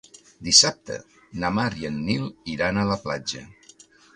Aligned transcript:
Dissabte 0.45 0.95
na 1.43 1.51
Mar 1.57 1.67
i 1.83 1.87
en 1.91 2.01
Nil 2.09 2.27
iran 2.55 2.81
a 2.85 2.89
la 2.93 2.99
platja. 3.07 3.45